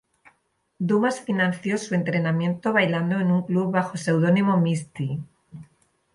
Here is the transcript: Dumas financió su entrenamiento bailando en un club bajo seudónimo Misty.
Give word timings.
Dumas 0.79 1.19
financió 1.19 1.77
su 1.77 1.93
entrenamiento 1.93 2.73
bailando 2.73 3.19
en 3.19 3.29
un 3.31 3.43
club 3.43 3.71
bajo 3.71 3.97
seudónimo 3.97 4.57
Misty. 4.57 5.19